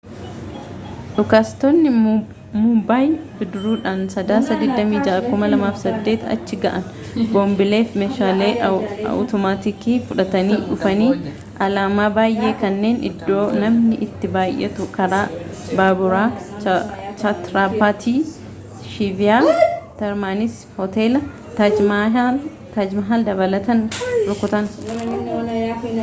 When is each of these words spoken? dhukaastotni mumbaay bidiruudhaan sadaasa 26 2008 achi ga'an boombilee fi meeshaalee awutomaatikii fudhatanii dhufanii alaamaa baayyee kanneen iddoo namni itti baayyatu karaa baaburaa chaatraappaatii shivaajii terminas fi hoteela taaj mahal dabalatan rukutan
dhukaastotni 1.15 1.89
mumbaay 2.59 3.07
bidiruudhaan 3.39 3.99
sadaasa 4.13 4.55
26 4.61 5.17
2008 5.25 6.23
achi 6.35 6.57
ga'an 6.63 6.85
boombilee 7.33 7.81
fi 7.91 7.99
meeshaalee 8.03 8.49
awutomaatikii 8.69 9.97
fudhatanii 10.07 10.59
dhufanii 10.69 11.11
alaamaa 11.67 12.09
baayyee 12.17 12.53
kanneen 12.63 12.97
iddoo 13.11 13.45
namni 13.65 14.01
itti 14.07 14.33
baayyatu 14.37 14.89
karaa 14.97 15.23
baaburaa 15.81 16.25
chaatraappaatii 16.65 18.19
shivaajii 18.95 19.69
terminas 20.03 20.57
fi 20.71 20.75
hoteela 20.81 21.23
taaj 21.61 22.97
mahal 23.01 23.29
dabalatan 23.31 23.87
rukutan 24.31 24.75